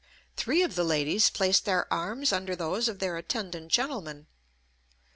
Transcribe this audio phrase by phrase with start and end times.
[0.35, 4.25] Three of the ladies placed their arms under those of their attendant gentlemen.